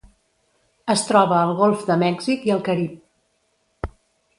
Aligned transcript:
Es 0.93 1.03
troba 1.11 1.37
al 1.41 1.53
Golf 1.61 1.85
de 1.93 2.01
Mèxic 2.07 2.51
i 2.51 2.57
el 2.59 2.67
Carib. 2.73 3.97